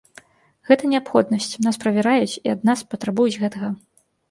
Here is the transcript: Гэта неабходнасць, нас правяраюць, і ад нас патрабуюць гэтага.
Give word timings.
Гэта 0.69 0.89
неабходнасць, 0.93 1.51
нас 1.67 1.79
правяраюць, 1.85 2.39
і 2.45 2.55
ад 2.55 2.67
нас 2.73 2.85
патрабуюць 2.95 3.39
гэтага. 3.45 3.73